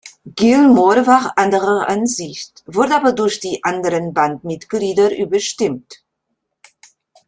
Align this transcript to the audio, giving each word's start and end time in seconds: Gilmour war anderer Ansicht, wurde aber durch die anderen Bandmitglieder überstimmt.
Gilmour 0.33 1.05
war 1.05 1.37
anderer 1.37 1.87
Ansicht, 1.87 2.63
wurde 2.65 2.95
aber 2.95 3.13
durch 3.13 3.39
die 3.39 3.63
anderen 3.63 4.15
Bandmitglieder 4.15 5.15
überstimmt. 5.15 6.03